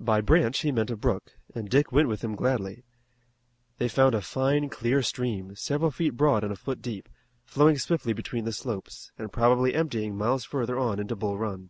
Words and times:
By 0.00 0.22
"branch" 0.22 0.60
he 0.60 0.72
meant 0.72 0.88
a 0.90 0.96
brook, 0.96 1.32
and 1.54 1.68
Dick 1.68 1.92
went 1.92 2.08
with 2.08 2.24
him 2.24 2.34
gladly. 2.34 2.84
They 3.76 3.86
found 3.86 4.14
a 4.14 4.22
fine, 4.22 4.70
clear 4.70 5.02
stream, 5.02 5.54
several 5.56 5.90
feet 5.90 6.16
broad 6.16 6.42
and 6.42 6.54
a 6.54 6.56
foot 6.56 6.80
deep, 6.80 7.06
flowing 7.44 7.76
swiftly 7.76 8.14
between 8.14 8.46
the 8.46 8.54
slopes, 8.54 9.12
and 9.18 9.30
probably 9.30 9.74
emptying 9.74 10.16
miles 10.16 10.46
further 10.46 10.78
on 10.78 10.98
into 10.98 11.16
Bull 11.16 11.36
Run. 11.36 11.68